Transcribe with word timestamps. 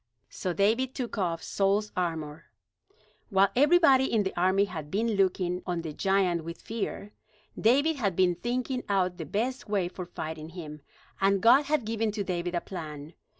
So 0.31 0.51
David 0.51 0.95
took 0.95 1.19
off 1.19 1.43
Saul's 1.43 1.91
armor. 1.95 2.45
While 3.29 3.49
everybody 3.55 4.11
in 4.11 4.23
the 4.23 4.35
army 4.35 4.65
had 4.65 4.89
been 4.89 5.09
looking 5.11 5.61
on 5.67 5.83
the 5.83 5.93
giant 5.93 6.43
with 6.43 6.59
fear, 6.59 7.13
David 7.55 7.97
had 7.97 8.15
been 8.15 8.33
thinking 8.33 8.83
out 8.89 9.17
the 9.17 9.27
best 9.27 9.69
way 9.69 9.87
for 9.87 10.07
fighting 10.07 10.49
him; 10.49 10.81
and 11.21 11.39
God 11.39 11.65
had 11.65 11.85
given 11.85 12.11
to 12.13 12.23
David 12.23 12.55
a 12.55 12.61
plan. 12.61 13.13